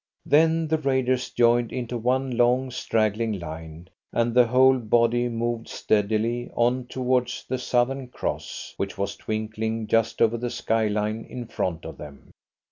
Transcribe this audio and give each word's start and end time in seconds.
Then 0.25 0.67
the 0.67 0.79
raiders 0.79 1.29
joined 1.29 1.71
into 1.71 1.95
one 1.95 2.35
long, 2.35 2.71
straggling 2.71 3.37
line, 3.37 3.87
and 4.11 4.33
the 4.33 4.47
whole 4.47 4.79
body 4.79 5.29
moved 5.29 5.67
steadily 5.67 6.49
on 6.55 6.87
towards 6.87 7.45
the 7.47 7.59
Southern 7.59 8.07
Cross, 8.07 8.73
which 8.77 8.97
was 8.97 9.15
twinkling 9.15 9.85
just 9.85 10.19
over 10.19 10.37
the 10.37 10.49
skyline 10.49 11.25
in 11.29 11.45
front 11.45 11.85
of 11.85 11.99
them. 11.99 12.31